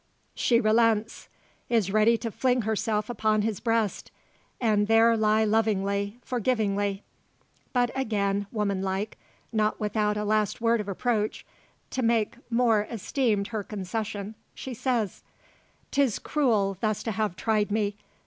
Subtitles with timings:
[0.33, 1.29] She relents;
[1.69, 4.09] is ready to fling herself upon his breast,
[4.59, 7.03] and there lie lovingly, forgivingly.
[7.71, 9.15] But again woman like,
[9.53, 11.45] not without a last word of reproach,
[11.91, 15.21] to make more esteemed her concession, she says:
[15.91, 17.95] "'Tis cruel thus to have tried me.